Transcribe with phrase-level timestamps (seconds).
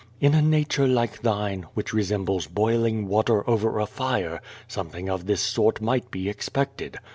[0.19, 5.41] In a nature like thine, which resembles boiling water over a fire, something of this
[5.41, 6.97] sort might be expected.